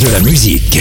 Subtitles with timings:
[0.00, 0.78] De la musique.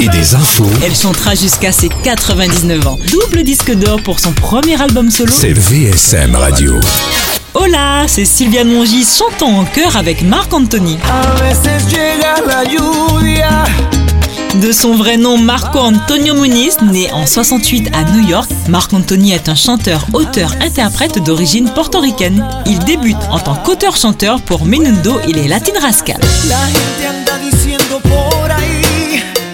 [0.00, 0.66] Et des infos.
[0.84, 2.98] Elle chantera jusqu'à ses 99 ans.
[3.10, 5.32] Double disque d'or pour son premier album solo.
[5.36, 6.78] C'est VSM Radio.
[7.54, 10.98] Hola, c'est Sylviane Mongis chantant en chœur avec Marc Anthony.
[14.56, 19.32] De son vrai nom Marco Antonio Muniz, né en 68 à New York, Marc Anthony
[19.32, 22.44] est un chanteur, auteur, interprète d'origine portoricaine.
[22.66, 26.18] Il débute en tant qu'auteur-chanteur pour Menundo et les Latin Rascal.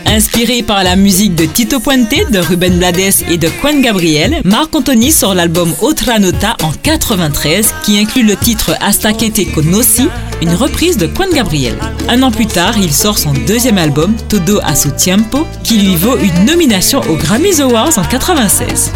[0.07, 4.75] Inspiré par la musique de Tito Puente, de Ruben Blades et de Juan Gabriel, Marc
[4.75, 10.09] Anthony sort l'album Otra Nota en 93 qui inclut le titre Hasta que te conocí,
[10.43, 11.77] une reprise de Juan Gabriel.
[12.09, 15.97] Un an plus tard, il sort son deuxième album, Todo a su tiempo, qui lui
[15.97, 18.93] vaut une nomination aux Grammys Awards en 96.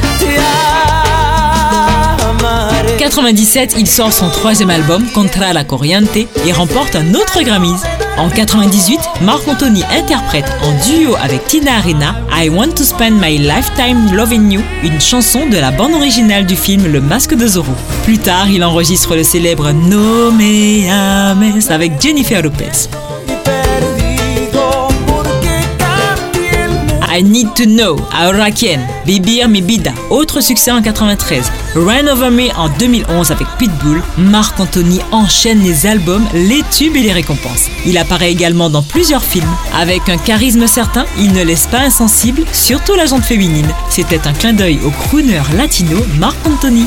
[2.99, 7.73] 97, il sort son troisième album, Contra la Corriente, et remporte un autre Grammy.
[8.19, 13.39] En 98, Marc Anthony interprète en duo avec Tina Arena I Want to Spend My
[13.39, 17.73] Lifetime Loving You, une chanson de la bande originale du film Le Masque de Zorro.
[18.05, 20.91] Plus tard, il enregistre le célèbre No Me
[21.71, 22.89] Avec Jennifer Lopez.
[27.13, 32.57] I Need to Know, Ahora Quien, Mi Vida, autre succès en 93, Run Over Me
[32.57, 37.69] en 2011 avec Pitbull, Marc Anthony enchaîne les albums, les tubes et les récompenses.
[37.85, 39.51] Il apparaît également dans plusieurs films.
[39.75, 43.69] Avec un charisme certain, il ne laisse pas insensible, surtout la jante féminine.
[43.89, 46.87] C'était un clin d'œil au crooner latino Marc Anthony.